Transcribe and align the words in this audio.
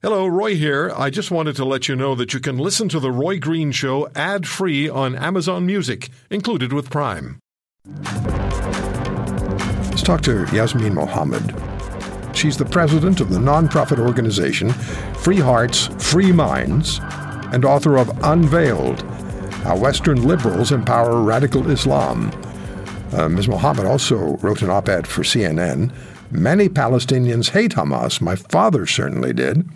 Hello, 0.00 0.28
Roy 0.28 0.54
here. 0.54 0.92
I 0.96 1.10
just 1.10 1.32
wanted 1.32 1.56
to 1.56 1.64
let 1.64 1.88
you 1.88 1.96
know 1.96 2.14
that 2.14 2.32
you 2.32 2.38
can 2.38 2.56
listen 2.56 2.88
to 2.90 3.00
The 3.00 3.10
Roy 3.10 3.40
Green 3.40 3.72
Show 3.72 4.08
ad 4.14 4.46
free 4.46 4.88
on 4.88 5.16
Amazon 5.16 5.66
Music, 5.66 6.08
included 6.30 6.72
with 6.72 6.88
Prime. 6.88 7.40
Let's 9.90 10.04
talk 10.04 10.20
to 10.20 10.46
Yasmine 10.52 10.94
Mohammed. 10.94 11.52
She's 12.32 12.56
the 12.56 12.64
president 12.64 13.20
of 13.20 13.30
the 13.30 13.40
nonprofit 13.40 13.98
organization 13.98 14.70
Free 15.16 15.40
Hearts, 15.40 15.88
Free 15.98 16.30
Minds, 16.30 17.00
and 17.52 17.64
author 17.64 17.96
of 17.96 18.08
Unveiled 18.22 19.02
How 19.64 19.76
Western 19.76 20.22
Liberals 20.22 20.70
Empower 20.70 21.22
Radical 21.22 21.68
Islam. 21.72 22.30
Uh, 23.12 23.28
Ms. 23.28 23.48
Mohammed 23.48 23.86
also 23.86 24.36
wrote 24.36 24.62
an 24.62 24.70
op 24.70 24.88
ed 24.88 25.08
for 25.08 25.22
CNN 25.24 25.92
Many 26.30 26.68
Palestinians 26.68 27.50
hate 27.50 27.72
Hamas. 27.72 28.20
My 28.20 28.36
father 28.36 28.86
certainly 28.86 29.32
did. 29.32 29.68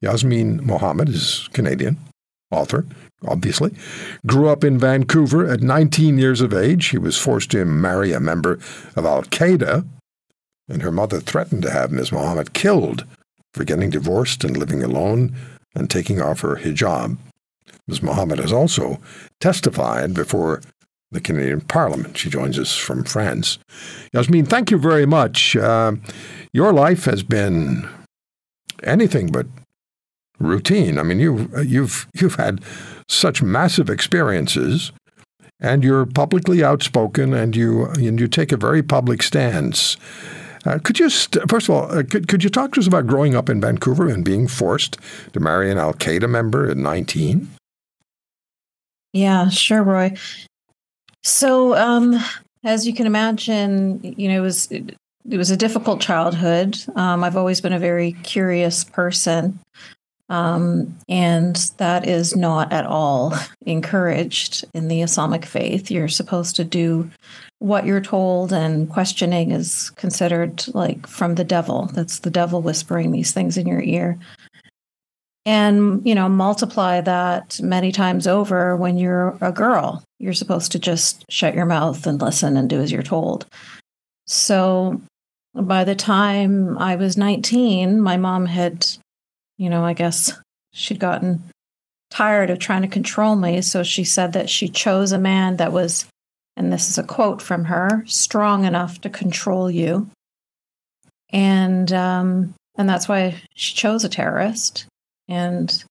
Yasmine 0.00 0.64
Mohammed 0.64 1.10
is 1.10 1.48
Canadian, 1.52 1.98
author, 2.50 2.86
obviously. 3.26 3.74
Grew 4.26 4.48
up 4.48 4.64
in 4.64 4.78
Vancouver 4.78 5.46
at 5.46 5.60
19 5.60 6.16
years 6.16 6.40
of 6.40 6.54
age. 6.54 6.86
He 6.86 6.98
was 6.98 7.18
forced 7.18 7.50
to 7.50 7.66
marry 7.66 8.12
a 8.12 8.20
member 8.20 8.54
of 8.96 9.04
Al 9.04 9.24
Qaeda, 9.24 9.86
and 10.70 10.82
her 10.82 10.90
mother 10.90 11.20
threatened 11.20 11.62
to 11.62 11.70
have 11.70 11.92
Ms. 11.92 12.12
Mohammed 12.12 12.54
killed 12.54 13.04
for 13.52 13.64
getting 13.64 13.90
divorced 13.90 14.42
and 14.42 14.56
living 14.56 14.82
alone 14.82 15.34
and 15.74 15.90
taking 15.90 16.22
off 16.22 16.40
her 16.40 16.56
hijab. 16.56 17.18
Ms. 17.86 18.02
Mohammed 18.02 18.38
has 18.38 18.52
also 18.52 19.00
testified 19.38 20.14
before 20.14 20.62
the 21.10 21.20
Canadian 21.20 21.60
Parliament. 21.62 22.16
She 22.16 22.30
joins 22.30 22.58
us 22.58 22.76
from 22.76 23.04
France. 23.04 23.58
Yasmine, 24.12 24.46
thank 24.46 24.70
you 24.70 24.78
very 24.78 25.06
much. 25.06 25.56
Uh, 25.56 25.92
your 26.52 26.72
life 26.72 27.04
has 27.04 27.22
been 27.22 27.88
anything 28.82 29.28
but 29.28 29.46
routine. 30.38 30.98
I 30.98 31.02
mean, 31.02 31.18
you 31.18 31.50
you've 31.64 32.06
you've 32.14 32.36
had 32.36 32.62
such 33.08 33.42
massive 33.42 33.90
experiences, 33.90 34.92
and 35.60 35.84
you're 35.84 36.06
publicly 36.06 36.64
outspoken, 36.64 37.34
and 37.34 37.54
you 37.54 37.86
and 37.86 38.18
you 38.18 38.28
take 38.28 38.52
a 38.52 38.56
very 38.56 38.82
public 38.82 39.22
stance. 39.22 39.96
Uh, 40.66 40.78
could 40.78 40.98
you, 40.98 41.08
st- 41.08 41.48
first 41.48 41.70
of 41.70 41.74
all, 41.74 41.90
uh, 41.90 42.02
could, 42.02 42.28
could 42.28 42.44
you 42.44 42.50
talk 42.50 42.74
to 42.74 42.80
us 42.80 42.86
about 42.86 43.06
growing 43.06 43.34
up 43.34 43.48
in 43.48 43.62
Vancouver 43.62 44.08
and 44.10 44.22
being 44.22 44.46
forced 44.46 44.98
to 45.32 45.40
marry 45.40 45.70
an 45.70 45.78
Al 45.78 45.94
Qaeda 45.94 46.28
member 46.28 46.68
at 46.68 46.76
19? 46.76 47.48
Yeah, 49.14 49.48
sure, 49.48 49.82
Roy. 49.82 50.14
So, 51.22 51.74
um, 51.76 52.18
as 52.64 52.86
you 52.86 52.94
can 52.94 53.06
imagine, 53.06 54.00
you 54.02 54.28
know, 54.28 54.38
it 54.38 54.44
was 54.44 54.70
it, 54.70 54.96
it 55.28 55.36
was 55.36 55.50
a 55.50 55.56
difficult 55.56 56.00
childhood. 56.00 56.78
Um, 56.96 57.24
I've 57.24 57.36
always 57.36 57.60
been 57.60 57.72
a 57.72 57.78
very 57.78 58.12
curious 58.22 58.84
person, 58.84 59.58
um, 60.28 60.96
and 61.08 61.56
that 61.76 62.08
is 62.08 62.36
not 62.36 62.72
at 62.72 62.86
all 62.86 63.34
encouraged 63.66 64.64
in 64.74 64.88
the 64.88 65.02
Islamic 65.02 65.44
faith. 65.44 65.90
You're 65.90 66.08
supposed 66.08 66.56
to 66.56 66.64
do 66.64 67.10
what 67.58 67.84
you're 67.84 68.00
told, 68.00 68.52
and 68.52 68.88
questioning 68.88 69.50
is 69.50 69.90
considered 69.90 70.64
like 70.74 71.06
from 71.06 71.34
the 71.34 71.44
devil. 71.44 71.90
That's 71.92 72.20
the 72.20 72.30
devil 72.30 72.62
whispering 72.62 73.12
these 73.12 73.32
things 73.32 73.58
in 73.58 73.66
your 73.66 73.82
ear 73.82 74.18
and 75.46 76.06
you 76.06 76.14
know 76.14 76.28
multiply 76.28 77.00
that 77.00 77.60
many 77.62 77.92
times 77.92 78.26
over 78.26 78.76
when 78.76 78.98
you're 78.98 79.36
a 79.40 79.52
girl. 79.52 80.02
You're 80.18 80.34
supposed 80.34 80.72
to 80.72 80.78
just 80.78 81.24
shut 81.30 81.54
your 81.54 81.66
mouth 81.66 82.06
and 82.06 82.20
listen 82.20 82.56
and 82.56 82.68
do 82.68 82.80
as 82.80 82.92
you're 82.92 83.02
told. 83.02 83.46
So 84.26 85.00
by 85.52 85.82
the 85.82 85.96
time 85.96 86.78
i 86.78 86.94
was 86.94 87.16
19 87.16 88.00
my 88.00 88.16
mom 88.16 88.46
had 88.46 88.86
you 89.58 89.68
know 89.68 89.84
i 89.84 89.92
guess 89.92 90.32
she'd 90.72 91.00
gotten 91.00 91.42
tired 92.10 92.50
of 92.50 92.58
trying 92.58 92.82
to 92.82 92.88
control 92.88 93.36
me. 93.36 93.62
So 93.62 93.82
she 93.82 94.04
said 94.04 94.32
that 94.32 94.50
she 94.50 94.68
chose 94.68 95.12
a 95.12 95.18
man 95.18 95.56
that 95.56 95.72
was 95.72 96.06
and 96.56 96.72
this 96.72 96.90
is 96.90 96.98
a 96.98 97.04
quote 97.04 97.40
from 97.40 97.64
her 97.64 98.04
strong 98.06 98.64
enough 98.64 99.00
to 99.00 99.08
control 99.08 99.70
you. 99.70 100.10
And 101.30 101.92
um 101.92 102.54
and 102.76 102.88
that's 102.88 103.08
why 103.08 103.40
she 103.54 103.74
chose 103.74 104.04
a 104.04 104.08
terrorist 104.08 104.86
and 105.30 105.84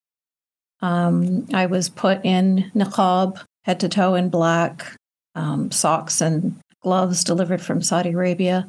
um, 0.82 1.48
I 1.54 1.66
was 1.66 1.90
put 1.90 2.24
in 2.24 2.72
niqab, 2.76 3.42
head 3.64 3.80
to 3.80 3.90
toe 3.90 4.16
in 4.16 4.30
black, 4.30 4.96
um, 5.36 5.72
socks 5.72 6.22
and 6.22 6.58
gloves 6.82 7.24
delivered 7.24 7.62
from 7.62 7.82
Saudi 7.82 8.12
Arabia. 8.12 8.68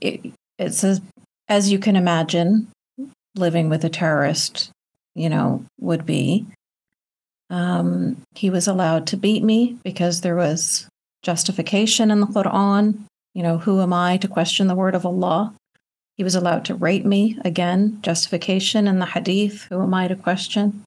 It, 0.00 0.32
it's 0.58 0.84
as, 0.84 1.00
as 1.48 1.70
you 1.70 1.78
can 1.78 1.96
imagine, 1.96 2.68
living 3.34 3.68
with 3.68 3.84
a 3.84 3.88
terrorist, 3.88 4.70
you 5.14 5.28
know, 5.28 5.64
would 5.80 6.04
be. 6.04 6.46
Um, 7.50 8.22
he 8.34 8.50
was 8.50 8.66
allowed 8.66 9.06
to 9.08 9.16
beat 9.16 9.42
me 9.42 9.76
because 9.84 10.20
there 10.20 10.36
was 10.36 10.88
justification 11.22 12.10
in 12.10 12.20
the 12.20 12.26
Quran. 12.26 13.04
You 13.34 13.42
know, 13.42 13.58
who 13.58 13.80
am 13.80 13.92
I 13.92 14.16
to 14.18 14.28
question 14.28 14.66
the 14.66 14.74
word 14.74 14.94
of 14.94 15.06
Allah? 15.06 15.54
He 16.22 16.24
was 16.24 16.36
allowed 16.36 16.64
to 16.66 16.76
rape 16.76 17.04
me 17.04 17.36
again, 17.44 17.98
justification 18.00 18.86
in 18.86 19.00
the 19.00 19.06
hadith. 19.06 19.64
Who 19.64 19.82
am 19.82 19.92
I 19.92 20.06
to 20.06 20.14
question? 20.14 20.84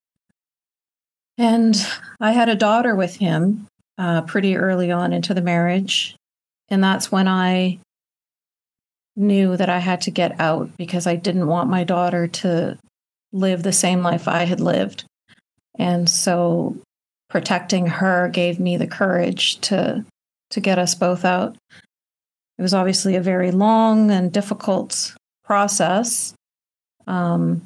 And 1.38 1.76
I 2.22 2.32
had 2.32 2.48
a 2.48 2.56
daughter 2.56 2.96
with 2.96 3.18
him 3.18 3.68
uh, 3.98 4.22
pretty 4.22 4.56
early 4.56 4.94
on 4.94 5.12
into 5.12 5.34
the 5.34 5.42
marriage. 5.42 6.16
And 6.70 6.82
that's 6.82 7.12
when 7.12 7.28
I 7.28 7.80
knew 9.18 9.58
that 9.58 9.68
I 9.68 9.80
had 9.80 10.00
to 10.04 10.10
get 10.10 10.40
out 10.40 10.70
because 10.78 11.06
I 11.06 11.18
didn't 11.18 11.48
want 11.48 11.70
my 11.70 11.84
daughter 11.84 12.28
to 12.28 12.80
live 13.34 13.62
the 13.62 13.74
same 13.74 14.04
life 14.04 14.30
I 14.30 14.46
had 14.46 14.62
lived. 14.62 15.04
And 15.78 16.10
so 16.10 16.78
protecting 17.30 17.88
her 17.88 18.30
gave 18.30 18.58
me 18.58 18.78
the 18.78 18.88
courage 18.88 19.60
to 19.68 20.06
to 20.52 20.60
get 20.62 20.80
us 20.80 20.96
both 20.96 21.26
out. 21.26 21.58
It 22.58 22.62
was 22.62 22.74
obviously 22.74 23.18
a 23.18 23.22
very 23.22 23.52
long 23.52 24.12
and 24.12 24.32
difficult 24.32 25.14
process. 25.46 26.34
Um, 27.08 27.62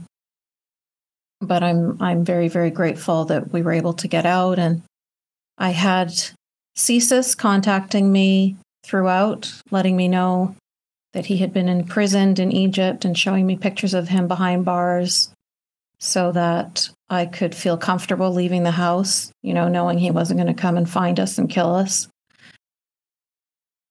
but 1.41 1.63
I'm 1.63 1.97
I'm 2.01 2.25
very 2.25 2.50
very 2.50 2.69
grateful 2.69 3.25
that 3.25 3.51
we 3.53 3.62
were 3.62 3.72
able 3.72 3.94
to 3.94 4.07
get 4.07 4.25
out, 4.25 4.59
and 4.59 4.84
I 5.57 5.69
had 5.72 6.09
CSIS 6.78 7.38
contacting 7.38 8.12
me 8.12 8.57
throughout, 8.85 9.53
letting 9.72 9.95
me 9.95 10.07
know 10.07 10.56
that 11.13 11.25
he 11.25 11.38
had 11.38 11.53
been 11.53 11.69
imprisoned 11.69 12.40
in 12.40 12.51
Egypt 12.51 13.03
and 13.06 13.17
showing 13.17 13.45
me 13.47 13.57
pictures 13.57 13.94
of 13.94 14.09
him 14.09 14.28
behind 14.28 14.66
bars, 14.66 15.31
so 16.00 16.31
that 16.34 16.90
I 17.09 17.25
could 17.25 17.56
feel 17.56 17.78
comfortable 17.78 18.31
leaving 18.34 18.63
the 18.63 18.72
house. 18.72 19.31
You 19.41 19.53
know, 19.53 19.69
knowing 19.69 19.97
he 19.97 20.11
wasn't 20.11 20.40
going 20.40 20.53
to 20.53 20.61
come 20.61 20.78
and 20.78 20.90
find 20.90 21.19
us 21.19 21.38
and 21.38 21.50
kill 21.50 21.73
us. 21.73 22.09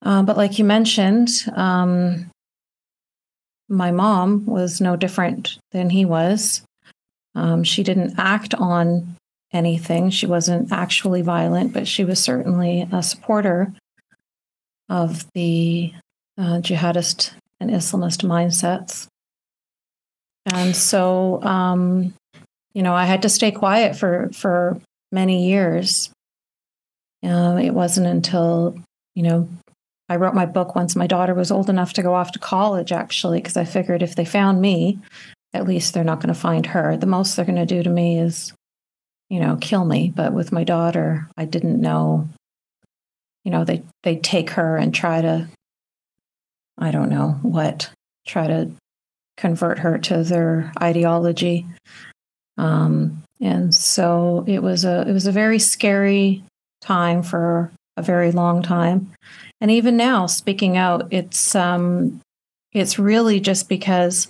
Uh, 0.02 0.22
but 0.22 0.36
like 0.36 0.58
you 0.58 0.64
mentioned, 0.64 1.28
um, 1.54 2.30
my 3.68 3.90
mom 3.90 4.46
was 4.46 4.80
no 4.80 4.96
different 4.96 5.58
than 5.72 5.90
he 5.90 6.04
was. 6.04 6.62
Um, 7.34 7.64
she 7.64 7.82
didn't 7.82 8.14
act 8.18 8.54
on 8.54 9.16
anything. 9.52 10.10
She 10.10 10.26
wasn't 10.26 10.72
actually 10.72 11.22
violent, 11.22 11.72
but 11.72 11.86
she 11.86 12.04
was 12.04 12.18
certainly 12.22 12.86
a 12.90 13.02
supporter 13.02 13.72
of 14.88 15.26
the 15.34 15.92
uh, 16.38 16.60
jihadist 16.60 17.32
and 17.60 17.70
Islamist 17.70 18.24
mindsets. 18.24 19.06
And 20.46 20.74
so, 20.74 21.42
um, 21.42 22.14
you 22.72 22.82
know, 22.82 22.94
I 22.94 23.04
had 23.04 23.22
to 23.22 23.28
stay 23.28 23.50
quiet 23.50 23.96
for 23.96 24.30
for 24.32 24.80
many 25.12 25.48
years. 25.48 26.10
Uh, 27.22 27.58
it 27.60 27.70
wasn't 27.70 28.06
until 28.06 28.78
you 29.14 29.24
know 29.24 29.48
I 30.08 30.16
wrote 30.16 30.34
my 30.34 30.46
book 30.46 30.74
once 30.74 30.96
my 30.96 31.06
daughter 31.06 31.34
was 31.34 31.50
old 31.50 31.68
enough 31.68 31.92
to 31.94 32.02
go 32.02 32.14
off 32.14 32.32
to 32.32 32.38
college, 32.38 32.92
actually, 32.92 33.40
because 33.40 33.56
I 33.56 33.64
figured 33.64 34.02
if 34.02 34.16
they 34.16 34.24
found 34.24 34.60
me, 34.60 34.98
at 35.52 35.66
least 35.66 35.92
they're 35.92 36.04
not 36.04 36.20
going 36.20 36.32
to 36.32 36.40
find 36.40 36.66
her. 36.66 36.96
The 36.96 37.06
most 37.06 37.36
they're 37.36 37.44
going 37.44 37.56
to 37.56 37.66
do 37.66 37.82
to 37.82 37.90
me 37.90 38.18
is, 38.18 38.52
you 39.28 39.40
know, 39.40 39.56
kill 39.60 39.84
me. 39.84 40.12
But 40.14 40.32
with 40.32 40.52
my 40.52 40.64
daughter, 40.64 41.28
I 41.36 41.44
didn't 41.44 41.80
know, 41.80 42.28
you 43.44 43.50
know, 43.50 43.64
they, 43.64 43.82
they'd 44.02 44.22
take 44.22 44.50
her 44.50 44.76
and 44.76 44.94
try 44.94 45.20
to, 45.20 45.48
I 46.78 46.90
don't 46.90 47.10
know 47.10 47.38
what, 47.42 47.90
try 48.26 48.46
to 48.46 48.70
convert 49.36 49.78
her 49.80 49.98
to 49.98 50.22
their 50.22 50.72
ideology. 50.80 51.66
Um, 52.56 53.22
and 53.40 53.74
so 53.74 54.44
it 54.46 54.62
was 54.62 54.84
a 54.84 55.02
it 55.08 55.12
was 55.12 55.26
a 55.26 55.32
very 55.32 55.60
scary 55.60 56.42
time 56.80 57.22
for 57.22 57.70
a 57.98 58.02
very 58.02 58.32
long 58.32 58.62
time. 58.62 59.12
And 59.60 59.70
even 59.70 59.96
now, 59.96 60.26
speaking 60.26 60.76
out, 60.76 61.08
it's 61.10 61.54
um, 61.54 62.20
it's 62.72 62.98
really 62.98 63.40
just 63.40 63.68
because 63.68 64.28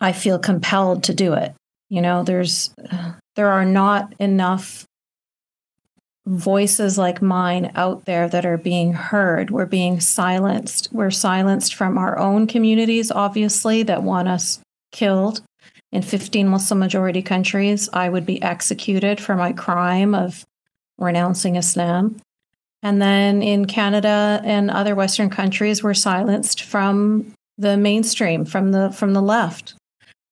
I 0.00 0.12
feel 0.12 0.38
compelled 0.38 1.04
to 1.04 1.14
do 1.14 1.32
it. 1.34 1.54
You 1.88 2.02
know, 2.02 2.22
there's 2.22 2.74
there 3.36 3.48
are 3.48 3.64
not 3.64 4.14
enough 4.18 4.84
voices 6.26 6.96
like 6.96 7.20
mine 7.20 7.70
out 7.74 8.06
there 8.06 8.28
that 8.28 8.46
are 8.46 8.56
being 8.56 8.94
heard. 8.94 9.50
We're 9.50 9.66
being 9.66 10.00
silenced. 10.00 10.88
We're 10.90 11.10
silenced 11.10 11.74
from 11.74 11.98
our 11.98 12.18
own 12.18 12.46
communities, 12.46 13.10
obviously, 13.10 13.82
that 13.84 14.02
want 14.02 14.28
us 14.28 14.60
killed 14.90 15.42
in 15.94 16.02
15 16.02 16.48
Muslim 16.48 16.80
majority 16.80 17.22
countries, 17.22 17.88
I 17.92 18.08
would 18.08 18.26
be 18.26 18.42
executed 18.42 19.20
for 19.20 19.36
my 19.36 19.52
crime 19.52 20.12
of 20.12 20.44
renouncing 20.98 21.54
Islam. 21.54 22.16
And 22.84 23.00
then 23.00 23.42
in 23.42 23.64
Canada 23.64 24.42
and 24.44 24.70
other 24.70 24.94
Western 24.94 25.30
countries, 25.30 25.82
we're 25.82 25.94
silenced 25.94 26.62
from 26.62 27.32
the 27.56 27.78
mainstream, 27.78 28.44
from 28.44 28.72
the 28.72 28.92
from 28.92 29.14
the 29.14 29.22
left, 29.22 29.74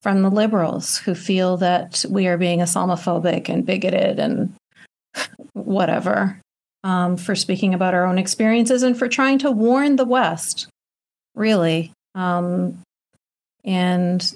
from 0.02 0.22
the 0.22 0.30
liberals 0.30 0.98
who 0.98 1.14
feel 1.14 1.56
that 1.56 2.04
we 2.10 2.26
are 2.26 2.36
being 2.36 2.58
Islamophobic 2.58 3.48
and 3.48 3.64
bigoted 3.64 4.18
and 4.18 4.54
whatever 5.54 6.38
um, 6.84 7.16
for 7.16 7.34
speaking 7.34 7.72
about 7.72 7.94
our 7.94 8.04
own 8.04 8.18
experiences 8.18 8.82
and 8.82 8.98
for 8.98 9.08
trying 9.08 9.38
to 9.38 9.50
warn 9.50 9.96
the 9.96 10.04
West, 10.04 10.68
really. 11.34 11.92
Um, 12.14 12.82
and 13.64 14.34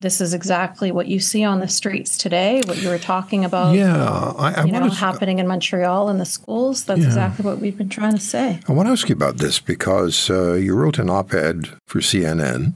this 0.00 0.20
is 0.20 0.34
exactly 0.34 0.92
what 0.92 1.08
you 1.08 1.18
see 1.18 1.42
on 1.42 1.60
the 1.60 1.68
streets 1.68 2.16
today. 2.16 2.62
What 2.66 2.80
you 2.80 2.88
were 2.88 2.98
talking 2.98 3.44
about, 3.44 3.74
yeah, 3.74 4.32
I, 4.38 4.52
I 4.52 4.64
you 4.64 4.72
know, 4.72 4.88
happening 4.88 5.38
in 5.38 5.48
Montreal 5.48 6.08
in 6.10 6.18
the 6.18 6.24
schools. 6.24 6.84
That's 6.84 7.00
yeah. 7.00 7.06
exactly 7.06 7.44
what 7.44 7.58
we've 7.58 7.76
been 7.76 7.88
trying 7.88 8.12
to 8.12 8.20
say. 8.20 8.60
I 8.68 8.72
want 8.72 8.86
to 8.86 8.92
ask 8.92 9.08
you 9.08 9.14
about 9.14 9.38
this 9.38 9.58
because 9.58 10.30
uh, 10.30 10.52
you 10.52 10.74
wrote 10.74 10.98
an 10.98 11.10
op-ed 11.10 11.70
for 11.86 11.98
CNN, 11.98 12.74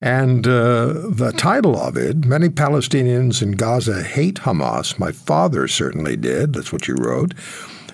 and 0.00 0.46
uh, 0.46 0.94
the 1.08 1.32
title 1.36 1.78
of 1.78 1.96
it: 1.96 2.24
"Many 2.24 2.48
Palestinians 2.48 3.40
in 3.40 3.52
Gaza 3.52 4.02
hate 4.02 4.40
Hamas." 4.40 4.98
My 4.98 5.12
father 5.12 5.68
certainly 5.68 6.16
did. 6.16 6.54
That's 6.54 6.72
what 6.72 6.88
you 6.88 6.96
wrote. 6.96 7.34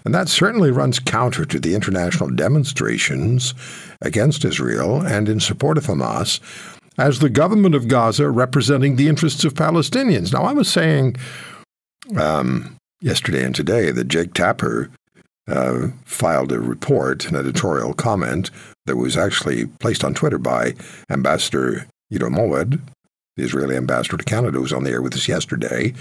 And 0.03 0.15
that 0.15 0.31
certainly 0.31 0.71
runs 0.71 0.99
counter 0.99 1.45
to 1.45 1.61
the 1.61 1.75
international 1.75 2.31
demonstrations 2.31 3.53
against 4.01 4.47
Israel 4.47 5.03
and 5.03 5.29
in 5.29 5.41
support 5.41 5.77
of 5.77 5.85
Hamas 5.85 6.41
as 7.01 7.19
the 7.19 7.31
government 7.31 7.75
of 7.75 7.89
Gaza 7.89 8.29
representing 8.29 8.97
the 8.97 9.09
interests 9.09 9.43
of 9.45 9.55
Palestinians. 9.55 10.35
Now, 10.35 10.43
I 10.43 10.53
was 10.53 10.71
saying 10.71 11.17
um, 12.19 12.77
yesterday 13.01 13.43
and 13.43 13.55
today 13.55 13.91
that 13.91 14.09
Jake 14.09 14.35
Tapper 14.35 14.91
uh, 15.49 15.89
filed 16.05 16.53
a 16.53 16.61
report, 16.61 17.25
an 17.25 17.37
editorial 17.37 17.95
comment 17.95 18.51
that 18.85 18.97
was 18.97 19.17
actually 19.17 19.65
placed 19.81 20.05
on 20.05 20.13
Twitter 20.13 20.37
by 20.37 20.75
Ambassador 21.11 21.87
Iddo 22.13 22.29
Moed, 22.29 22.81
the 23.37 23.45
Israeli 23.45 23.77
ambassador 23.77 24.19
to 24.19 24.25
Canada, 24.25 24.57
who 24.57 24.63
was 24.63 24.73
on 24.73 24.85
the 24.85 24.91
air 24.91 25.01
with 25.01 25.15
us 25.15 25.27
yesterday. 25.27 25.95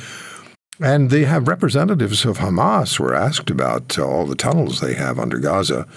And 0.82 1.12
they 1.12 1.24
have 1.24 1.48
representatives 1.48 2.26
of 2.26 2.40
Hamas 2.40 3.00
were 3.00 3.16
asked 3.16 3.50
about 3.50 3.98
uh, 3.98 4.06
all 4.06 4.26
the 4.26 4.36
tunnels 4.36 4.82
they 4.82 4.96
have 4.96 5.18
under 5.18 5.38
Gaza. 5.38 5.88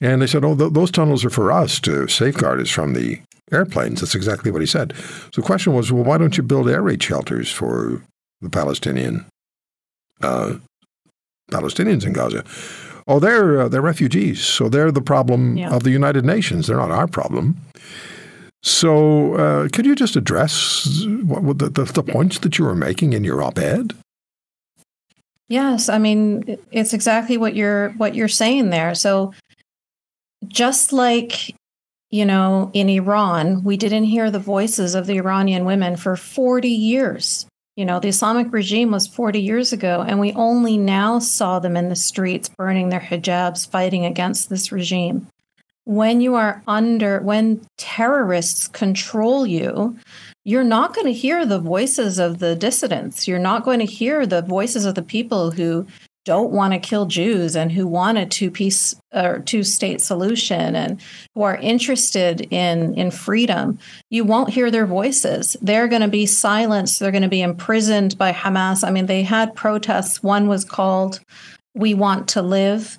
And 0.00 0.20
they 0.20 0.26
said, 0.26 0.44
oh, 0.44 0.56
th- 0.56 0.72
those 0.72 0.90
tunnels 0.90 1.24
are 1.24 1.30
for 1.30 1.52
us 1.52 1.80
to 1.80 2.08
safeguard 2.08 2.60
us 2.60 2.70
from 2.70 2.94
the 2.94 3.20
airplanes. 3.52 4.00
That's 4.00 4.14
exactly 4.14 4.50
what 4.50 4.60
he 4.60 4.66
said. 4.66 4.94
So 5.32 5.40
the 5.40 5.42
question 5.42 5.72
was, 5.72 5.92
well, 5.92 6.04
why 6.04 6.18
don't 6.18 6.36
you 6.36 6.42
build 6.42 6.68
air 6.68 6.82
raid 6.82 7.02
shelters 7.02 7.50
for 7.50 8.02
the 8.40 8.50
Palestinian 8.50 9.26
uh, 10.22 10.54
Palestinians 11.50 12.04
in 12.04 12.12
Gaza? 12.12 12.44
Oh, 13.06 13.20
they're 13.20 13.60
uh, 13.62 13.68
they're 13.68 13.82
refugees, 13.82 14.42
so 14.42 14.68
they're 14.68 14.90
the 14.90 15.02
problem 15.02 15.58
yeah. 15.58 15.70
of 15.74 15.82
the 15.82 15.90
United 15.90 16.24
Nations. 16.24 16.66
They're 16.66 16.78
not 16.78 16.90
our 16.90 17.06
problem. 17.06 17.56
So, 18.62 19.34
uh, 19.34 19.68
could 19.68 19.84
you 19.84 19.94
just 19.94 20.16
address 20.16 21.04
what, 21.26 21.58
the, 21.58 21.68
the, 21.68 21.84
the 21.84 22.02
points 22.02 22.38
that 22.38 22.58
you 22.58 22.64
were 22.64 22.74
making 22.74 23.12
in 23.12 23.22
your 23.22 23.42
op-ed? 23.42 23.92
Yes, 25.50 25.90
I 25.90 25.98
mean 25.98 26.56
it's 26.72 26.94
exactly 26.94 27.36
what 27.36 27.54
you're 27.54 27.90
what 27.90 28.14
you're 28.14 28.28
saying 28.28 28.70
there. 28.70 28.94
So, 28.94 29.34
just 30.54 30.92
like 30.92 31.54
you 32.14 32.24
know, 32.24 32.70
in 32.74 32.88
Iran, 32.88 33.64
we 33.64 33.76
didn't 33.76 34.04
hear 34.04 34.30
the 34.30 34.38
voices 34.38 34.94
of 34.94 35.08
the 35.08 35.16
Iranian 35.16 35.64
women 35.64 35.96
for 35.96 36.14
40 36.14 36.68
years. 36.68 37.44
You 37.74 37.84
know, 37.84 37.98
the 37.98 38.06
Islamic 38.06 38.52
regime 38.52 38.92
was 38.92 39.08
40 39.08 39.40
years 39.40 39.72
ago, 39.72 40.04
and 40.06 40.20
we 40.20 40.32
only 40.34 40.78
now 40.78 41.18
saw 41.18 41.58
them 41.58 41.76
in 41.76 41.88
the 41.88 41.96
streets 41.96 42.48
burning 42.48 42.90
their 42.90 43.00
hijabs, 43.00 43.68
fighting 43.68 44.04
against 44.04 44.48
this 44.48 44.70
regime. 44.70 45.26
When 45.86 46.20
you 46.20 46.36
are 46.36 46.62
under, 46.68 47.20
when 47.20 47.66
terrorists 47.78 48.68
control 48.68 49.44
you, 49.44 49.98
you're 50.44 50.62
not 50.62 50.94
going 50.94 51.08
to 51.08 51.12
hear 51.12 51.44
the 51.44 51.58
voices 51.58 52.20
of 52.20 52.38
the 52.38 52.54
dissidents. 52.54 53.26
You're 53.26 53.40
not 53.40 53.64
going 53.64 53.80
to 53.80 53.86
hear 53.86 54.24
the 54.24 54.42
voices 54.42 54.84
of 54.84 54.94
the 54.94 55.02
people 55.02 55.50
who 55.50 55.84
don't 56.24 56.50
want 56.50 56.72
to 56.72 56.78
kill 56.78 57.06
Jews 57.06 57.54
and 57.54 57.70
who 57.70 57.86
want 57.86 58.18
a 58.18 58.26
two 58.26 58.50
piece 58.50 58.94
or 59.12 59.40
two 59.40 59.62
state 59.62 60.00
solution 60.00 60.74
and 60.74 61.00
who 61.34 61.42
are 61.42 61.56
interested 61.56 62.46
in 62.50 62.94
in 62.94 63.10
freedom 63.10 63.78
you 64.10 64.24
won't 64.24 64.50
hear 64.50 64.70
their 64.70 64.86
voices. 64.86 65.56
They're 65.60 65.88
going 65.88 66.02
to 66.02 66.08
be 66.08 66.26
silenced. 66.26 67.00
They're 67.00 67.10
going 67.10 67.22
to 67.22 67.28
be 67.28 67.42
imprisoned 67.42 68.16
by 68.18 68.32
Hamas. 68.32 68.86
I 68.86 68.90
mean 68.90 69.06
they 69.06 69.22
had 69.22 69.54
protests. 69.54 70.22
One 70.22 70.48
was 70.48 70.64
called 70.64 71.20
we 71.74 71.94
want 71.94 72.28
to 72.30 72.42
live. 72.42 72.98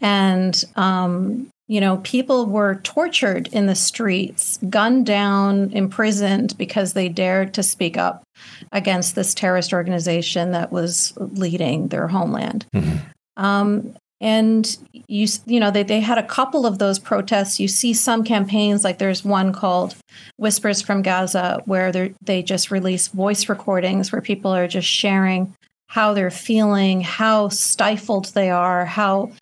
And 0.00 0.62
um, 0.76 1.48
you 1.72 1.80
know, 1.80 1.96
people 2.04 2.44
were 2.44 2.74
tortured 2.82 3.48
in 3.50 3.64
the 3.64 3.74
streets, 3.74 4.58
gunned 4.68 5.06
down, 5.06 5.70
imprisoned 5.72 6.54
because 6.58 6.92
they 6.92 7.08
dared 7.08 7.54
to 7.54 7.62
speak 7.62 7.96
up 7.96 8.24
against 8.72 9.14
this 9.14 9.32
terrorist 9.32 9.72
organization 9.72 10.50
that 10.50 10.70
was 10.70 11.14
leading 11.16 11.88
their 11.88 12.08
homeland. 12.08 12.66
Mm-hmm. 12.74 12.98
Um, 13.42 13.94
and 14.20 14.76
you, 15.08 15.26
you 15.46 15.58
know, 15.58 15.70
they, 15.70 15.82
they 15.82 16.00
had 16.00 16.18
a 16.18 16.22
couple 16.22 16.66
of 16.66 16.78
those 16.78 16.98
protests. 16.98 17.58
You 17.58 17.68
see 17.68 17.94
some 17.94 18.22
campaigns, 18.22 18.84
like 18.84 18.98
there's 18.98 19.24
one 19.24 19.54
called 19.54 19.96
Whispers 20.36 20.82
from 20.82 21.00
Gaza, 21.00 21.62
where 21.64 21.90
they 22.20 22.42
just 22.42 22.70
release 22.70 23.08
voice 23.08 23.48
recordings 23.48 24.12
where 24.12 24.20
people 24.20 24.54
are 24.54 24.68
just 24.68 24.88
sharing 24.88 25.54
how 25.86 26.12
they're 26.12 26.30
feeling, 26.30 27.00
how 27.00 27.48
stifled 27.48 28.26
they 28.34 28.50
are, 28.50 28.84
how 28.84 29.32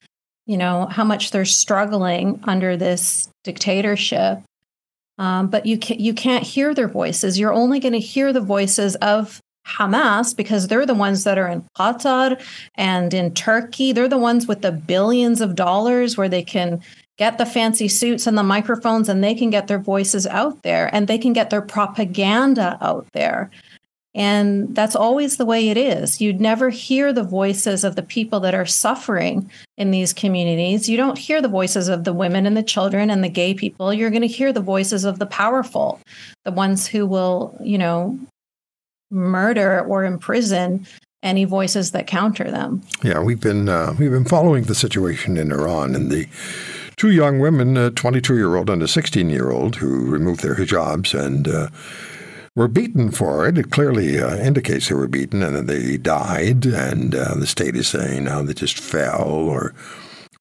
you 0.51 0.57
know, 0.57 0.87
how 0.87 1.05
much 1.05 1.31
they're 1.31 1.45
struggling 1.45 2.41
under 2.43 2.77
this 2.77 3.29
dictatorship. 3.45 4.41
Um, 5.17 5.47
but 5.47 5.65
you 5.65 5.79
you 5.91 6.13
can't 6.13 6.43
hear 6.43 6.75
their 6.75 6.89
voices. 6.89 7.39
You're 7.39 7.53
only 7.53 7.79
going 7.79 7.93
to 7.93 8.01
hear 8.01 8.33
the 8.33 8.41
voices 8.41 8.97
of 8.97 9.41
Hamas 9.65 10.37
because 10.37 10.67
they're 10.67 10.87
the 10.87 10.93
ones 10.93 11.23
that 11.23 11.39
are 11.39 11.47
in 11.47 11.63
Qatar 11.79 12.43
and 12.75 13.15
in 13.15 13.33
Turkey. 13.33 13.93
They're 13.93 14.09
the 14.09 14.19
ones 14.19 14.49
with 14.49 14.63
the 14.63 14.73
billions 14.73 15.41
of 15.41 15.55
dollars 15.55 16.17
where 16.17 16.29
they 16.29 16.43
can 16.43 16.83
get 17.17 17.39
the 17.39 17.47
fancy 17.47 17.87
suits 17.87 18.27
and 18.27 18.37
the 18.37 18.43
microphones 18.43 19.09
and 19.09 19.23
they 19.23 19.37
can 19.37 19.51
get 19.51 19.69
their 19.69 19.79
voices 19.79 20.27
out 20.27 20.65
there 20.65 20.93
and 20.93 21.07
they 21.07 21.19
can 21.19 21.33
get 21.33 21.51
their 21.51 21.63
propaganda 21.63 22.77
out 22.81 23.07
there. 23.13 23.53
And 24.15 24.75
that's 24.75 24.97
always 24.97 25.37
the 25.37 25.47
way 25.47 25.69
it 25.69 25.77
is. 25.77 26.21
You'd 26.21 26.41
never 26.41 26.71
hear 26.71 27.13
the 27.13 27.23
voices 27.23 27.85
of 27.85 27.95
the 27.95 28.03
people 28.03 28.41
that 28.41 28.55
are 28.55 28.67
suffering 28.67 29.49
in 29.79 29.93
these 29.93 30.13
communities. 30.13 30.89
You 30.89 30.97
don't 30.97 31.19
hear 31.19 31.41
the 31.41 31.49
voices 31.49 31.89
of 31.89 32.03
the 32.03 32.13
women 32.13 32.45
and 32.45 32.57
the 32.57 32.63
children 32.63 33.09
and 33.11 33.23
the 33.23 33.29
gay 33.29 33.55
people. 33.55 33.95
You're 33.95 34.11
going 34.11 34.23
to 34.23 34.29
hear 34.29 34.53
the 34.53 34.61
voices 34.61 35.05
of 35.05 35.21
the 35.21 35.27
powerful, 35.27 36.01
the 36.45 36.51
ones 36.51 36.89
who 36.89 37.07
will, 37.07 37.57
you 37.63 37.79
know, 37.79 38.19
murder 39.13 39.81
or 39.81 40.05
imprison 40.05 40.87
any 41.23 41.45
voices 41.45 41.91
that 41.93 42.07
counter 42.07 42.51
them. 42.51 42.83
Yeah, 43.05 43.21
we've 43.21 43.41
been 43.41 43.69
uh, 43.69 43.95
we've 43.99 44.11
been 44.11 44.25
following 44.25 44.65
the 44.65 44.75
situation 44.75 45.37
in 45.37 45.53
Iran 45.53 45.95
and 45.95 46.11
the 46.11 46.27
two 46.97 47.11
young 47.11 47.39
women, 47.39 47.77
a 47.77 47.91
22 47.91 48.37
year 48.37 48.57
old 48.57 48.71
and 48.71 48.83
a 48.83 48.89
16 48.89 49.29
year 49.29 49.51
old, 49.51 49.77
who 49.77 50.11
removed 50.11 50.43
their 50.43 50.55
hijabs 50.55 51.19
and 51.19 51.47
uh, 51.47 51.69
were 52.57 52.69
beaten 52.69 53.11
for 53.11 53.47
it. 53.47 53.59
It 53.59 53.71
clearly 53.71 54.21
uh, 54.21 54.37
indicates 54.37 54.89
they 54.89 54.95
were 54.95 55.07
beaten 55.07 55.43
and 55.43 55.57
that 55.57 55.67
they 55.67 55.97
died, 55.97 56.67
and 56.67 57.15
uh, 57.15 57.35
the 57.35 57.47
state 57.47 57.77
is 57.77 57.89
saying 57.89 58.25
now 58.25 58.43
they 58.43 58.55
just 58.55 58.79
fell 58.79 59.29
or 59.29 59.75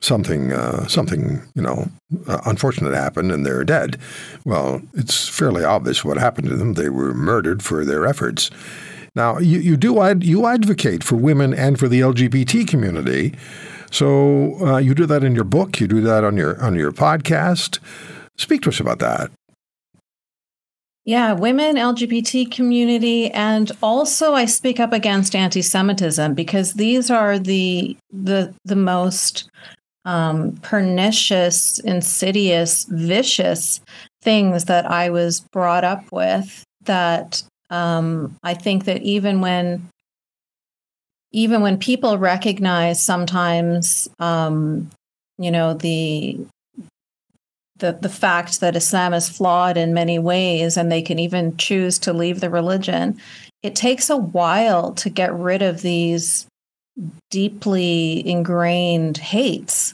something, 0.01 0.53
uh, 0.53 0.87
something 0.87 1.41
you 1.55 1.61
know, 1.61 1.89
uh, 2.27 2.41
unfortunate 2.45 2.93
happened 2.93 3.31
and 3.31 3.45
they're 3.45 3.63
dead. 3.63 3.97
Well, 4.45 4.81
it's 4.93 5.27
fairly 5.27 5.63
obvious 5.63 6.05
what 6.05 6.17
happened 6.17 6.47
to 6.49 6.55
them. 6.55 6.73
They 6.73 6.89
were 6.89 7.13
murdered 7.13 7.61
for 7.61 7.83
their 7.83 8.05
efforts. 8.05 8.49
Now, 9.15 9.37
you, 9.39 9.59
you 9.59 9.75
do 9.75 10.01
ad, 10.01 10.23
you 10.23 10.45
advocate 10.45 11.03
for 11.03 11.15
women 11.15 11.53
and 11.53 11.77
for 11.79 11.87
the 11.87 11.99
LGBT 11.99 12.67
community. 12.67 13.35
So 13.91 14.65
uh, 14.65 14.77
you 14.77 14.93
do 14.93 15.05
that 15.07 15.23
in 15.23 15.35
your 15.35 15.43
book. 15.43 15.79
You 15.79 15.87
do 15.87 16.01
that 16.01 16.23
on 16.23 16.37
your 16.37 16.61
on 16.63 16.75
your 16.75 16.91
podcast. 16.91 17.79
Speak 18.37 18.61
to 18.61 18.69
us 18.69 18.79
about 18.79 18.99
that. 18.99 19.31
Yeah, 21.09 21.33
women, 21.33 21.75
LGBT 21.75 22.51
community, 22.51 23.31
and 23.31 23.71
also 23.81 24.35
I 24.35 24.45
speak 24.45 24.79
up 24.79 24.93
against 24.93 25.35
anti-Semitism 25.35 26.35
because 26.35 26.73
these 26.73 27.09
are 27.09 27.39
the 27.39 27.97
the 28.13 28.53
the 28.63 28.75
most 28.75 29.49
um, 30.05 30.51
pernicious, 30.61 31.79
insidious, 31.79 32.85
vicious 32.91 33.81
things 34.21 34.65
that 34.65 34.85
I 34.85 35.09
was 35.09 35.39
brought 35.51 35.83
up 35.83 36.03
with. 36.11 36.63
That 36.83 37.41
um, 37.71 38.37
I 38.43 38.53
think 38.53 38.85
that 38.85 39.01
even 39.01 39.41
when 39.41 39.89
even 41.31 41.61
when 41.63 41.79
people 41.79 42.19
recognize 42.19 43.01
sometimes, 43.01 44.07
um, 44.19 44.91
you 45.39 45.49
know, 45.49 45.73
the 45.73 46.37
the 47.79 47.97
the 47.99 48.09
fact 48.09 48.59
that 48.59 48.75
Islam 48.75 49.13
is 49.13 49.29
flawed 49.29 49.77
in 49.77 49.93
many 49.93 50.19
ways 50.19 50.77
and 50.77 50.91
they 50.91 51.01
can 51.01 51.19
even 51.19 51.57
choose 51.57 51.97
to 51.99 52.13
leave 52.13 52.39
the 52.39 52.49
religion, 52.49 53.19
it 53.63 53.75
takes 53.75 54.09
a 54.09 54.17
while 54.17 54.93
to 54.93 55.09
get 55.09 55.33
rid 55.33 55.61
of 55.61 55.81
these 55.81 56.47
deeply 57.29 58.27
ingrained 58.27 59.17
hates. 59.17 59.93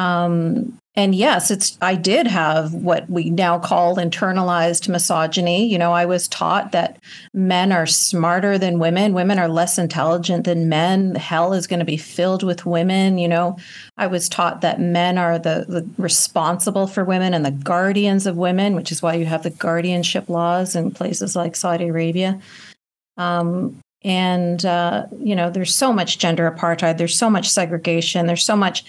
Um, 0.00 0.78
and 0.96 1.14
yes, 1.14 1.50
it's 1.50 1.78
I 1.80 1.94
did 1.94 2.26
have 2.26 2.72
what 2.74 3.08
we 3.08 3.30
now 3.30 3.58
call 3.58 3.96
internalized 3.96 4.88
misogyny. 4.88 5.66
You 5.66 5.78
know, 5.78 5.92
I 5.92 6.04
was 6.04 6.26
taught 6.26 6.72
that 6.72 6.98
men 7.32 7.70
are 7.70 7.86
smarter 7.86 8.58
than 8.58 8.78
women, 8.78 9.12
women 9.12 9.38
are 9.38 9.48
less 9.48 9.78
intelligent 9.78 10.46
than 10.46 10.68
men. 10.68 11.14
Hell 11.14 11.52
is 11.52 11.66
going 11.66 11.78
to 11.78 11.84
be 11.84 11.96
filled 11.96 12.42
with 12.42 12.66
women. 12.66 13.18
You 13.18 13.28
know, 13.28 13.56
I 13.98 14.06
was 14.08 14.28
taught 14.28 14.62
that 14.62 14.80
men 14.80 15.16
are 15.16 15.38
the, 15.38 15.66
the 15.68 15.88
responsible 15.96 16.86
for 16.86 17.04
women 17.04 17.34
and 17.34 17.44
the 17.44 17.50
guardians 17.50 18.26
of 18.26 18.36
women, 18.36 18.74
which 18.74 18.90
is 18.90 19.02
why 19.02 19.14
you 19.14 19.26
have 19.26 19.42
the 19.42 19.50
guardianship 19.50 20.28
laws 20.28 20.74
in 20.74 20.90
places 20.90 21.36
like 21.36 21.56
Saudi 21.56 21.88
Arabia. 21.88 22.40
Um, 23.16 23.78
and 24.02 24.64
uh, 24.64 25.06
you 25.18 25.36
know 25.36 25.50
there's 25.50 25.74
so 25.74 25.92
much 25.92 26.18
gender 26.18 26.50
apartheid 26.50 26.96
there's 26.96 27.18
so 27.18 27.28
much 27.28 27.46
segregation 27.46 28.26
there's 28.26 28.46
so 28.46 28.56
much 28.56 28.82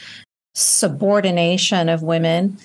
subordination 0.54 1.90
of 1.90 2.04
women. 2.04 2.58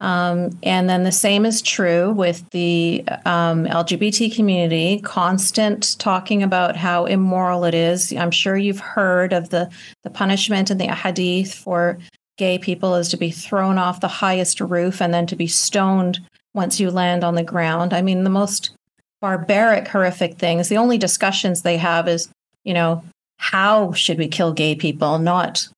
Um, 0.00 0.58
and 0.64 0.90
then 0.90 1.04
the 1.04 1.12
same 1.12 1.46
is 1.46 1.62
true 1.62 2.10
with 2.10 2.48
the 2.50 3.04
um, 3.24 3.66
LGBT 3.66 4.34
community, 4.34 5.00
constant 5.00 5.96
talking 6.00 6.42
about 6.42 6.76
how 6.76 7.04
immoral 7.04 7.64
it 7.64 7.74
is. 7.74 8.12
I'm 8.12 8.32
sure 8.32 8.56
you've 8.56 8.80
heard 8.80 9.32
of 9.32 9.50
the, 9.50 9.70
the 10.02 10.10
punishment 10.10 10.72
in 10.72 10.78
the 10.78 10.86
hadith 10.86 11.54
for 11.54 11.98
gay 12.36 12.58
people 12.58 12.96
is 12.96 13.08
to 13.10 13.16
be 13.16 13.30
thrown 13.30 13.78
off 13.78 14.00
the 14.00 14.08
highest 14.08 14.60
roof 14.60 15.00
and 15.00 15.14
then 15.14 15.26
to 15.28 15.36
be 15.36 15.46
stoned 15.46 16.18
once 16.52 16.80
you 16.80 16.90
land 16.90 17.22
on 17.22 17.36
the 17.36 17.44
ground. 17.44 17.94
I 17.94 18.02
mean, 18.02 18.24
the 18.24 18.30
most 18.30 18.70
barbaric, 19.20 19.86
horrific 19.86 20.36
things. 20.36 20.68
The 20.68 20.78
only 20.78 20.98
discussions 20.98 21.62
they 21.62 21.76
have 21.76 22.08
is, 22.08 22.28
you 22.64 22.74
know, 22.74 23.04
how 23.36 23.92
should 23.92 24.18
we 24.18 24.26
kill 24.26 24.52
gay 24.52 24.74
people, 24.74 25.18
not 25.18 25.68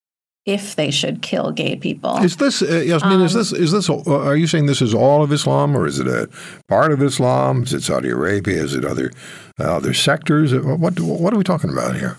if 0.47 0.77
they 0.77 0.91
should 0.91 1.23
kill 1.23 1.51
gay 1.53 1.77
people. 1.77 2.17
Is 2.19 2.37
this, 2.37 2.63
uh, 2.63 2.83
Yasmine? 2.87 3.13
Um, 3.13 3.23
is 3.23 3.33
this 3.33 3.53
is 3.53 3.73
this? 3.73 3.89
Are 3.89 4.37
you 4.37 4.47
saying 4.47 4.67
this 4.67 4.83
is 4.83 4.95
all 4.95 5.23
of 5.23 5.33
Islam, 5.33 5.77
or 5.77 5.87
is 5.87 5.99
it 5.99 6.07
a 6.07 6.29
part 6.69 6.93
of 6.93 7.03
Islam? 7.03 7.63
Is 7.63 7.73
it 7.73 7.83
Saudi 7.83 8.11
Arabia? 8.11 8.63
Is 8.63 8.75
it 8.75 8.85
other 8.85 9.11
uh, 9.59 9.77
other 9.77 9.95
sectors? 9.95 10.53
Uh, 10.53 10.61
what 10.61 11.01
what 11.01 11.33
are 11.33 11.39
we 11.39 11.45
talking 11.45 11.71
about 11.71 11.97
here? 11.97 12.19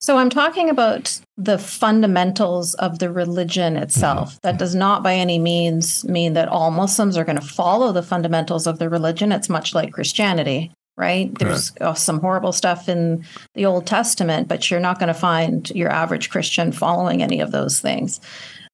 So 0.00 0.18
I'm 0.18 0.28
talking 0.28 0.68
about 0.68 1.18
the 1.38 1.56
fundamentals 1.56 2.74
of 2.74 2.98
the 2.98 3.10
religion 3.10 3.78
itself. 3.78 4.32
Mm-hmm. 4.32 4.38
That 4.42 4.58
does 4.58 4.74
not 4.74 5.02
by 5.02 5.14
any 5.14 5.38
means 5.38 6.04
mean 6.04 6.34
that 6.34 6.48
all 6.48 6.70
Muslims 6.70 7.16
are 7.16 7.24
going 7.24 7.40
to 7.40 7.46
follow 7.46 7.90
the 7.90 8.02
fundamentals 8.02 8.66
of 8.66 8.78
the 8.78 8.90
religion. 8.90 9.32
It's 9.32 9.48
much 9.48 9.74
like 9.74 9.94
Christianity 9.94 10.72
right? 10.96 11.36
There's 11.38 11.72
right. 11.80 11.96
some 11.98 12.20
horrible 12.20 12.52
stuff 12.52 12.88
in 12.88 13.24
the 13.54 13.66
Old 13.66 13.86
Testament, 13.86 14.48
but 14.48 14.70
you're 14.70 14.80
not 14.80 14.98
going 14.98 15.08
to 15.08 15.14
find 15.14 15.70
your 15.70 15.90
average 15.90 16.30
Christian 16.30 16.72
following 16.72 17.22
any 17.22 17.40
of 17.40 17.50
those 17.50 17.80
things. 17.80 18.20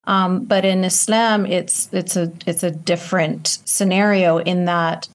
Um, 0.04 0.44
but 0.44 0.64
in 0.64 0.84
Islam, 0.84 1.46
it's 1.46 1.88
it's 1.92 2.16
a 2.16 2.32
it's 2.46 2.62
a 2.62 2.70
different 2.70 3.58
scenario 3.64 4.38
in 4.38 4.64
that 4.64 5.08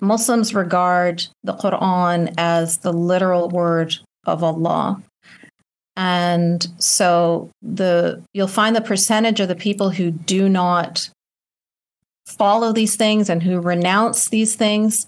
Muslims 0.00 0.54
regard 0.54 1.26
the 1.44 1.54
Quran 1.54 2.32
as 2.38 2.78
the 2.78 2.92
literal 2.92 3.48
word 3.48 3.96
of 4.26 4.42
Allah. 4.42 5.02
And 5.96 6.66
so 6.78 7.50
the 7.62 8.22
you'll 8.32 8.48
find 8.48 8.74
the 8.74 8.80
percentage 8.80 9.40
of 9.40 9.48
the 9.48 9.54
people 9.54 9.90
who 9.90 10.10
do 10.10 10.48
not 10.48 11.10
follow 12.26 12.72
these 12.72 12.96
things 12.96 13.28
and 13.28 13.42
who 13.42 13.60
renounce 13.60 14.28
these 14.28 14.54
things 14.54 15.06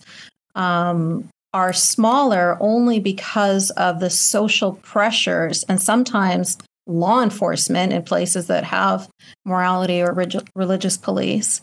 um, 0.54 1.28
are 1.52 1.73
smaller 1.73 2.56
only 2.61 2.99
because 2.99 3.71
of 3.71 4.00
the 4.00 4.11
social 4.11 4.75
pressures 4.75 5.64
and 5.64 5.80
sometimes 5.80 6.59
law 6.87 7.23
enforcement 7.23 7.92
in 7.92 8.02
places 8.02 8.47
that 8.47 8.64
have 8.64 9.09
morality 9.44 10.02
or 10.02 10.12
relig- 10.12 10.49
religious 10.54 10.97
police. 10.97 11.61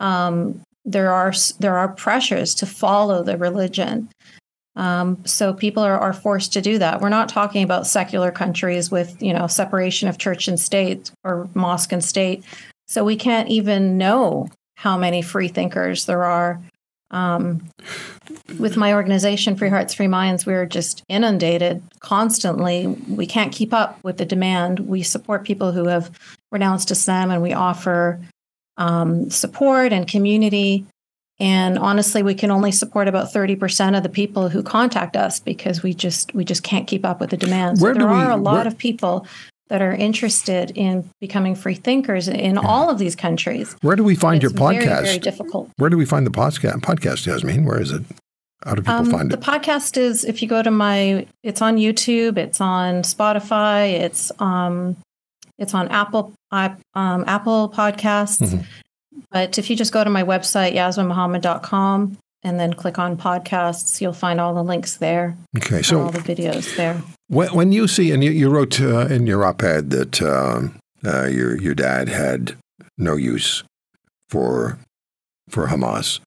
Um, 0.00 0.62
there 0.84 1.12
are 1.12 1.32
there 1.58 1.76
are 1.76 1.88
pressures 1.88 2.54
to 2.56 2.66
follow 2.66 3.22
the 3.22 3.36
religion. 3.36 4.08
Um, 4.76 5.24
so 5.26 5.52
people 5.52 5.82
are, 5.82 5.98
are 5.98 6.12
forced 6.12 6.52
to 6.52 6.60
do 6.60 6.78
that. 6.78 7.00
We're 7.00 7.08
not 7.08 7.28
talking 7.28 7.64
about 7.64 7.86
secular 7.86 8.30
countries 8.30 8.90
with 8.90 9.20
you 9.22 9.34
know 9.34 9.46
separation 9.46 10.08
of 10.08 10.18
church 10.18 10.48
and 10.48 10.58
state 10.58 11.10
or 11.24 11.48
mosque 11.54 11.92
and 11.92 12.02
state. 12.02 12.42
So 12.86 13.04
we 13.04 13.16
can't 13.16 13.48
even 13.48 13.98
know 13.98 14.48
how 14.76 14.96
many 14.96 15.20
free 15.20 15.48
thinkers 15.48 16.06
there 16.06 16.24
are 16.24 16.60
um, 17.10 17.66
with 18.58 18.76
my 18.76 18.92
organization, 18.92 19.56
Free 19.56 19.70
Hearts, 19.70 19.94
Free 19.94 20.08
Minds, 20.08 20.44
we're 20.44 20.66
just 20.66 21.02
inundated 21.08 21.82
constantly. 22.00 22.86
We 22.86 23.26
can't 23.26 23.52
keep 23.52 23.72
up 23.72 24.02
with 24.02 24.18
the 24.18 24.26
demand. 24.26 24.80
We 24.80 25.02
support 25.02 25.44
people 25.44 25.72
who 25.72 25.86
have 25.88 26.10
renounced 26.50 26.90
Islam 26.90 27.30
and 27.30 27.42
we 27.42 27.52
offer 27.52 28.20
um, 28.76 29.30
support 29.30 29.92
and 29.92 30.06
community. 30.06 30.86
And 31.40 31.78
honestly, 31.78 32.22
we 32.22 32.34
can 32.34 32.50
only 32.50 32.72
support 32.72 33.08
about 33.08 33.32
30% 33.32 33.96
of 33.96 34.02
the 34.02 34.08
people 34.08 34.48
who 34.48 34.62
contact 34.62 35.16
us 35.16 35.38
because 35.38 35.82
we 35.82 35.94
just 35.94 36.34
we 36.34 36.44
just 36.44 36.64
can't 36.64 36.88
keep 36.88 37.04
up 37.04 37.20
with 37.20 37.30
the 37.30 37.36
demand. 37.36 37.78
So 37.78 37.92
there 37.92 38.06
we, 38.06 38.12
are 38.12 38.30
a 38.32 38.36
lot 38.36 38.54
where, 38.54 38.66
of 38.66 38.76
people 38.76 39.26
that 39.68 39.82
are 39.82 39.92
interested 39.92 40.72
in 40.74 41.08
becoming 41.20 41.54
free 41.54 41.74
thinkers 41.74 42.28
in 42.28 42.54
yeah. 42.54 42.60
all 42.62 42.90
of 42.90 42.98
these 42.98 43.14
countries. 43.14 43.76
Where 43.82 43.96
do 43.96 44.04
we 44.04 44.14
find 44.14 44.42
your 44.42 44.50
podcast? 44.50 44.80
Very, 44.80 45.04
very 45.04 45.18
difficult. 45.18 45.70
Where 45.76 45.90
do 45.90 45.96
we 45.96 46.04
find 46.04 46.26
the 46.26 46.30
podcast? 46.30 46.80
Podcast, 46.80 47.26
Yasmine. 47.26 47.64
Where 47.64 47.80
is 47.80 47.92
it? 47.92 48.02
How 48.64 48.74
do 48.74 48.82
people 48.82 48.94
um, 48.94 49.10
find 49.10 49.32
it? 49.32 49.40
The 49.40 49.46
podcast 49.46 49.96
is 49.96 50.24
if 50.24 50.42
you 50.42 50.48
go 50.48 50.62
to 50.62 50.70
my, 50.70 51.26
it's 51.42 51.62
on 51.62 51.76
YouTube, 51.76 52.38
it's 52.38 52.60
on 52.60 53.02
Spotify, 53.02 53.92
it's 53.92 54.32
um, 54.40 54.96
it's 55.58 55.74
on 55.74 55.88
Apple 55.88 56.32
um, 56.50 56.74
Apple 56.94 57.72
Podcasts. 57.74 58.42
Mm-hmm. 58.42 58.60
But 59.30 59.58
if 59.58 59.68
you 59.68 59.76
just 59.76 59.92
go 59.92 60.02
to 60.02 60.10
my 60.10 60.22
website, 60.22 60.74
yasminemohammed.com, 60.74 62.16
and 62.42 62.58
then 62.58 62.72
click 62.72 62.98
on 62.98 63.16
podcasts. 63.16 64.00
You'll 64.00 64.12
find 64.12 64.40
all 64.40 64.54
the 64.54 64.64
links 64.64 64.96
there. 64.96 65.36
Okay, 65.56 65.82
so 65.82 66.02
all 66.02 66.10
the 66.10 66.20
videos 66.20 66.76
there. 66.76 67.02
When, 67.28 67.54
when 67.54 67.72
you 67.72 67.88
see, 67.88 68.12
and 68.12 68.22
you, 68.22 68.30
you 68.30 68.48
wrote 68.48 68.80
uh, 68.80 69.06
in 69.06 69.26
your 69.26 69.44
op-ed 69.44 69.90
that 69.90 70.22
uh, 70.22 70.68
uh, 71.04 71.26
your 71.26 71.60
your 71.60 71.74
dad 71.74 72.08
had 72.08 72.56
no 72.96 73.16
use 73.16 73.64
for 74.28 74.78
for 75.48 75.66
Hamas. 75.66 76.20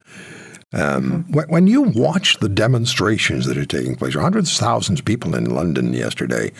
Um, 0.73 1.25
mm-hmm. 1.29 1.51
When 1.51 1.67
you 1.67 1.81
watch 1.81 2.37
the 2.39 2.47
demonstrations 2.47 3.45
that 3.45 3.57
are 3.57 3.65
taking 3.65 3.95
place, 3.95 4.15
hundreds 4.15 4.51
of 4.53 4.57
thousands 4.57 4.99
of 4.99 5.05
people 5.05 5.35
in 5.35 5.53
London 5.53 5.93
yesterday, 5.93 6.51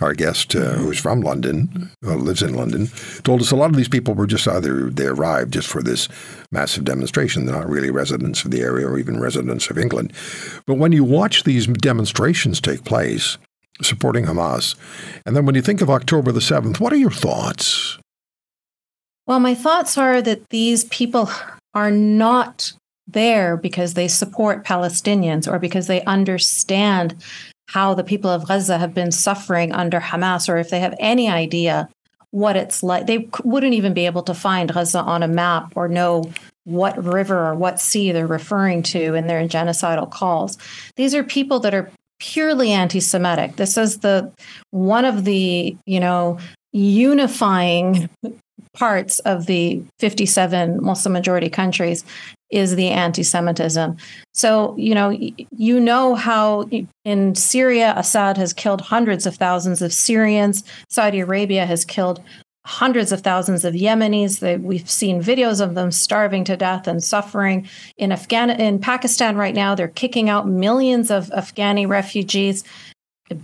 our 0.00 0.14
guest, 0.14 0.54
uh, 0.56 0.74
who's 0.74 0.98
from 0.98 1.20
London, 1.20 1.90
uh, 2.04 2.16
lives 2.16 2.42
in 2.42 2.54
London, 2.54 2.88
told 3.24 3.40
us 3.40 3.50
a 3.50 3.56
lot 3.56 3.70
of 3.70 3.76
these 3.76 3.88
people 3.88 4.14
were 4.14 4.26
just 4.26 4.48
either 4.48 4.90
they 4.90 5.06
arrived 5.06 5.52
just 5.52 5.68
for 5.68 5.82
this 5.82 6.08
massive 6.50 6.84
demonstration. 6.84 7.44
They're 7.44 7.54
not 7.54 7.68
really 7.68 7.90
residents 7.90 8.44
of 8.44 8.50
the 8.50 8.62
area 8.62 8.86
or 8.86 8.98
even 8.98 9.20
residents 9.20 9.70
of 9.70 9.78
England. 9.78 10.12
But 10.66 10.74
when 10.74 10.92
you 10.92 11.04
watch 11.04 11.44
these 11.44 11.66
demonstrations 11.66 12.60
take 12.60 12.84
place 12.84 13.38
supporting 13.80 14.26
Hamas, 14.26 14.74
and 15.26 15.36
then 15.36 15.46
when 15.46 15.54
you 15.54 15.62
think 15.62 15.80
of 15.80 15.90
October 15.90 16.32
the 16.32 16.40
7th, 16.40 16.80
what 16.80 16.92
are 16.92 16.96
your 16.96 17.10
thoughts? 17.10 17.98
Well, 19.26 19.40
my 19.40 19.54
thoughts 19.54 19.96
are 19.96 20.20
that 20.22 20.48
these 20.50 20.84
people 20.84 21.30
are 21.74 21.90
not 21.90 22.72
there 23.06 23.56
because 23.56 23.94
they 23.94 24.08
support 24.08 24.64
Palestinians 24.64 25.50
or 25.50 25.58
because 25.58 25.86
they 25.86 26.02
understand 26.04 27.16
how 27.72 27.94
the 27.94 28.04
people 28.04 28.30
of 28.30 28.46
Gaza 28.46 28.78
have 28.78 28.94
been 28.94 29.12
suffering 29.12 29.72
under 29.72 30.00
Hamas, 30.00 30.48
or 30.48 30.58
if 30.58 30.70
they 30.70 30.80
have 30.80 30.94
any 30.98 31.28
idea 31.28 31.88
what 32.30 32.56
it's 32.56 32.82
like. 32.82 33.06
They 33.06 33.28
wouldn't 33.44 33.74
even 33.74 33.94
be 33.94 34.06
able 34.06 34.22
to 34.24 34.34
find 34.34 34.72
Gaza 34.72 35.00
on 35.00 35.22
a 35.22 35.28
map 35.28 35.72
or 35.76 35.88
know 35.88 36.30
what 36.64 37.02
river 37.02 37.46
or 37.46 37.54
what 37.54 37.80
sea 37.80 38.12
they're 38.12 38.26
referring 38.26 38.82
to 38.84 39.14
in 39.14 39.26
their 39.26 39.46
genocidal 39.46 40.10
calls. 40.10 40.58
These 40.96 41.14
are 41.14 41.24
people 41.24 41.60
that 41.60 41.74
are 41.74 41.90
purely 42.18 42.70
anti-Semitic. 42.70 43.56
This 43.56 43.76
is 43.76 43.98
the 43.98 44.32
one 44.70 45.04
of 45.04 45.24
the 45.24 45.76
you 45.86 46.00
know 46.00 46.38
unifying 46.72 48.08
parts 48.74 49.18
of 49.20 49.46
the 49.46 49.82
57 49.98 50.82
Muslim 50.82 51.12
majority 51.12 51.50
countries 51.50 52.04
is 52.50 52.74
the 52.76 52.88
anti-Semitism. 52.88 53.96
So, 54.34 54.76
you 54.76 54.94
know, 54.94 55.10
you 55.10 55.80
know 55.80 56.14
how 56.14 56.68
in 57.04 57.34
Syria, 57.34 57.94
Assad 57.96 58.36
has 58.36 58.52
killed 58.52 58.80
hundreds 58.80 59.26
of 59.26 59.36
thousands 59.36 59.82
of 59.82 59.92
Syrians. 59.92 60.62
Saudi 60.88 61.20
Arabia 61.20 61.66
has 61.66 61.84
killed 61.84 62.22
hundreds 62.64 63.10
of 63.10 63.22
thousands 63.22 63.64
of 63.64 63.74
Yemenis. 63.74 64.60
We've 64.62 64.88
seen 64.88 65.22
videos 65.22 65.60
of 65.60 65.74
them 65.74 65.90
starving 65.90 66.44
to 66.44 66.56
death 66.56 66.86
and 66.86 67.02
suffering. 67.02 67.68
In 67.96 68.12
Afghan 68.12 68.50
in 68.50 68.78
Pakistan 68.78 69.36
right 69.36 69.54
now, 69.54 69.74
they're 69.74 69.88
kicking 69.88 70.28
out 70.28 70.46
millions 70.46 71.10
of 71.10 71.26
Afghani 71.30 71.88
refugees. 71.88 72.64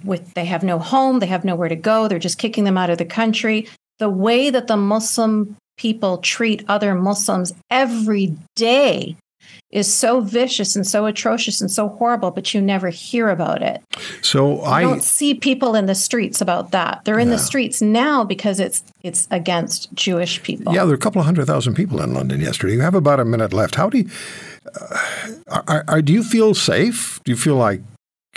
With 0.04 0.34
they 0.34 0.44
have 0.44 0.62
no 0.62 0.78
home, 0.78 1.18
they 1.18 1.26
have 1.26 1.44
nowhere 1.44 1.68
to 1.68 1.76
go. 1.76 2.08
They're 2.08 2.18
just 2.18 2.38
kicking 2.38 2.64
them 2.64 2.76
out 2.76 2.90
of 2.90 2.98
the 2.98 3.06
country. 3.06 3.66
The 3.98 4.08
way 4.08 4.50
that 4.50 4.66
the 4.66 4.76
Muslim 4.76 5.56
people 5.76 6.18
treat 6.18 6.64
other 6.68 6.94
Muslims 6.94 7.54
every 7.70 8.36
day 8.56 9.16
is 9.70 9.92
so 9.92 10.20
vicious 10.20 10.76
and 10.76 10.86
so 10.86 11.04
atrocious 11.04 11.60
and 11.60 11.70
so 11.70 11.88
horrible, 11.88 12.30
but 12.30 12.54
you 12.54 12.60
never 12.60 12.88
hear 12.88 13.28
about 13.28 13.62
it. 13.62 13.82
So 14.22 14.56
You 14.56 14.62
I 14.62 14.82
don't 14.82 15.02
see 15.02 15.34
people 15.34 15.74
in 15.74 15.86
the 15.86 15.94
streets 15.94 16.40
about 16.40 16.70
that. 16.70 17.04
They're 17.04 17.18
in 17.18 17.30
the 17.30 17.38
streets 17.38 17.82
now 17.82 18.24
because 18.24 18.60
it's 18.60 18.82
it's 19.02 19.28
against 19.30 19.92
Jewish 19.94 20.42
people. 20.42 20.72
Yeah, 20.72 20.84
there 20.84 20.92
are 20.92 20.96
a 20.96 20.98
couple 20.98 21.20
of 21.20 21.26
hundred 21.26 21.46
thousand 21.46 21.74
people 21.74 22.00
in 22.00 22.14
London 22.14 22.40
yesterday. 22.40 22.74
You 22.74 22.80
have 22.80 22.94
about 22.94 23.20
a 23.20 23.24
minute 23.24 23.52
left. 23.52 23.74
How 23.74 23.90
do 23.90 23.98
you, 23.98 24.10
uh, 24.80 25.62
are, 25.68 25.84
are, 25.86 26.02
do 26.02 26.12
you 26.12 26.22
feel 26.22 26.54
safe? 26.54 27.20
Do 27.24 27.32
you 27.32 27.36
feel 27.36 27.56
like 27.56 27.80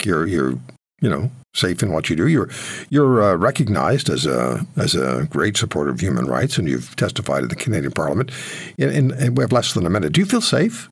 you're 0.04 0.26
you're 0.26 0.58
you 1.00 1.08
know 1.08 1.30
safe 1.54 1.82
in 1.82 1.92
what 1.92 2.08
you 2.10 2.16
do? 2.16 2.28
You're 2.28 2.48
you're 2.90 3.22
uh, 3.22 3.34
recognized 3.36 4.08
as 4.08 4.26
a 4.26 4.66
as 4.76 4.94
a 4.94 5.26
great 5.30 5.56
supporter 5.56 5.90
of 5.90 6.00
human 6.00 6.26
rights, 6.26 6.58
and 6.58 6.68
you've 6.68 6.94
testified 6.96 7.42
at 7.42 7.50
the 7.50 7.56
Canadian 7.56 7.92
Parliament. 7.92 8.30
In, 8.78 9.12
in 9.12 9.34
we 9.34 9.42
have 9.42 9.52
less 9.52 9.74
than 9.74 9.86
a 9.86 9.90
minute. 9.90 10.12
Do 10.12 10.20
you 10.20 10.26
feel 10.26 10.40
safe? 10.40 10.91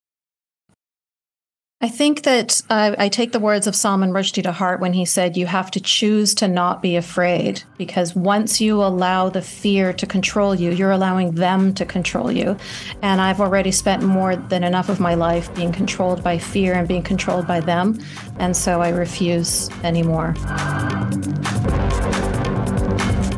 I 1.83 1.89
think 1.89 2.25
that 2.25 2.61
uh, 2.69 2.95
I 2.99 3.09
take 3.09 3.33
the 3.33 3.41
words 3.41 3.67
of 3.67 3.75
Salman 3.75 4.11
Rushdie 4.11 4.43
to 4.43 4.53
heart 4.53 4.81
when 4.81 4.93
he 4.93 5.07
said, 5.07 5.35
You 5.35 5.47
have 5.47 5.71
to 5.71 5.81
choose 5.81 6.35
to 6.35 6.47
not 6.47 6.83
be 6.83 6.95
afraid. 6.95 7.63
Because 7.79 8.15
once 8.15 8.61
you 8.61 8.83
allow 8.83 9.31
the 9.31 9.41
fear 9.41 9.95
to 9.95 10.07
control 10.07 10.55
you, 10.55 10.73
you're 10.73 10.91
allowing 10.91 11.37
them 11.37 11.73
to 11.73 11.87
control 11.87 12.31
you. 12.31 12.55
And 13.01 13.19
I've 13.19 13.41
already 13.41 13.73
spent 13.73 14.03
more 14.03 14.37
than 14.37 14.63
enough 14.63 14.91
of 14.91 15.01
my 15.01 15.15
life 15.15 15.55
being 15.55 15.73
controlled 15.73 16.23
by 16.23 16.37
fear 16.37 16.75
and 16.75 16.87
being 16.87 17.03
controlled 17.03 17.47
by 17.47 17.61
them. 17.61 17.99
And 18.39 18.55
so 18.55 18.83
I 18.83 18.91
refuse 18.91 19.71
anymore. 19.83 20.35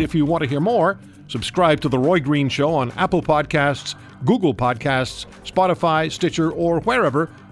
If 0.00 0.16
you 0.16 0.24
want 0.24 0.42
to 0.42 0.48
hear 0.48 0.58
more, 0.58 0.98
subscribe 1.28 1.80
to 1.82 1.88
The 1.88 1.98
Roy 1.98 2.18
Green 2.18 2.48
Show 2.48 2.74
on 2.74 2.90
Apple 2.96 3.22
Podcasts, 3.22 3.94
Google 4.24 4.52
Podcasts, 4.52 5.26
Spotify, 5.44 6.10
Stitcher, 6.10 6.50
or 6.50 6.80
wherever 6.80 7.30